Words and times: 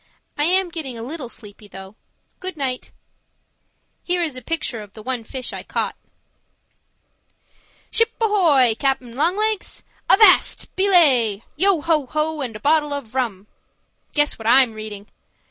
I 0.35 0.45
am 0.45 0.69
getting 0.71 0.97
a 0.97 1.03
little 1.03 1.29
sleepy, 1.29 1.67
though. 1.67 1.95
Good 2.39 2.57
night. 2.57 2.89
Here 4.01 4.23
is 4.23 4.35
a 4.35 4.41
picture 4.41 4.81
of 4.81 4.93
the 4.93 5.03
one 5.03 5.23
fish 5.23 5.53
I 5.53 5.61
caught. 5.61 5.95
Ship 7.91 8.11
Ahoy, 8.19 8.73
Cap'n 8.79 9.15
Long 9.15 9.37
Legs! 9.37 9.83
Avast! 10.09 10.75
Belay! 10.75 11.43
Yo, 11.55 11.81
ho, 11.81 12.07
ho, 12.07 12.41
and 12.41 12.55
a 12.55 12.59
bottle 12.59 12.95
of 12.95 13.13
rum. 13.13 13.45
Guess 14.13 14.39
what 14.39 14.47
I'm 14.47 14.73
reading? 14.73 15.05